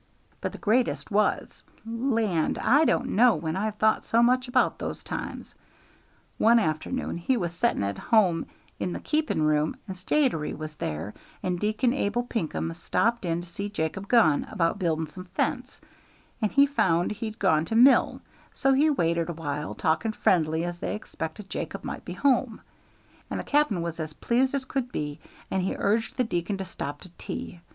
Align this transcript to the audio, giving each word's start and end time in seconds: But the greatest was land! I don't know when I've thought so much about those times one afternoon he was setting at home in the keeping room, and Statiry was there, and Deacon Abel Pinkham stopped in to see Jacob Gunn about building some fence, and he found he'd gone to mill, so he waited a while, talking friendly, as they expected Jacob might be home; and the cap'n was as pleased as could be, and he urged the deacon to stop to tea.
But 0.41 0.51
the 0.51 0.57
greatest 0.57 1.11
was 1.11 1.61
land! 1.85 2.57
I 2.57 2.85
don't 2.85 3.09
know 3.09 3.35
when 3.35 3.55
I've 3.55 3.75
thought 3.75 4.03
so 4.03 4.23
much 4.23 4.47
about 4.47 4.79
those 4.79 5.03
times 5.03 5.53
one 6.39 6.57
afternoon 6.57 7.17
he 7.17 7.37
was 7.37 7.51
setting 7.53 7.83
at 7.83 7.99
home 7.99 8.47
in 8.79 8.93
the 8.93 8.99
keeping 8.99 9.43
room, 9.43 9.75
and 9.87 9.95
Statiry 9.95 10.57
was 10.57 10.75
there, 10.77 11.13
and 11.43 11.59
Deacon 11.59 11.93
Abel 11.93 12.23
Pinkham 12.23 12.73
stopped 12.73 13.25
in 13.25 13.41
to 13.43 13.47
see 13.47 13.69
Jacob 13.69 14.07
Gunn 14.07 14.45
about 14.49 14.79
building 14.79 15.05
some 15.05 15.25
fence, 15.25 15.79
and 16.41 16.51
he 16.51 16.65
found 16.65 17.11
he'd 17.11 17.37
gone 17.37 17.63
to 17.65 17.75
mill, 17.75 18.21
so 18.51 18.73
he 18.73 18.89
waited 18.89 19.29
a 19.29 19.33
while, 19.33 19.75
talking 19.75 20.13
friendly, 20.13 20.65
as 20.65 20.79
they 20.79 20.95
expected 20.95 21.47
Jacob 21.47 21.83
might 21.83 22.03
be 22.03 22.13
home; 22.13 22.59
and 23.29 23.39
the 23.39 23.43
cap'n 23.43 23.83
was 23.83 23.99
as 23.99 24.13
pleased 24.13 24.55
as 24.55 24.65
could 24.65 24.91
be, 24.91 25.19
and 25.51 25.61
he 25.61 25.75
urged 25.77 26.17
the 26.17 26.23
deacon 26.23 26.57
to 26.57 26.65
stop 26.65 27.01
to 27.01 27.11
tea. 27.19 27.61